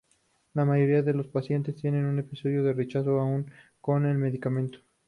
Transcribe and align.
La 0.55 0.65
mayoría 0.65 1.03
de 1.03 1.13
los 1.13 1.27
pacientes 1.27 1.75
tienen 1.75 2.05
un 2.05 2.17
episodio 2.17 2.63
de 2.63 2.73
rechazo 2.73 3.19
aún 3.19 3.51
con 3.79 4.07
el 4.07 4.17
medicamento. 4.17 4.79